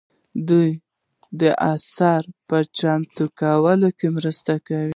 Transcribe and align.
دوی 0.49 0.69
د 1.41 1.43
اثر 1.73 2.21
په 2.47 2.57
چمتو 2.77 3.25
کولو 3.39 3.89
کې 3.97 4.07
مرسته 4.17 4.49
وکړه. 4.55 4.81